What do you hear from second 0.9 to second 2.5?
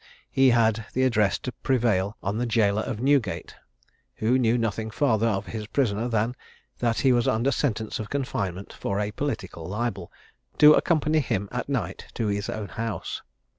the address to prevail on the